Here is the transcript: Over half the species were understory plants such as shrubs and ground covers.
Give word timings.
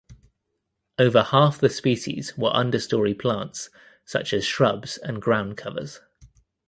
Over 0.97 1.21
half 1.21 1.59
the 1.59 1.69
species 1.69 2.35
were 2.35 2.49
understory 2.49 3.13
plants 3.15 3.69
such 4.03 4.33
as 4.33 4.43
shrubs 4.43 4.97
and 4.97 5.21
ground 5.21 5.57
covers. 5.57 5.99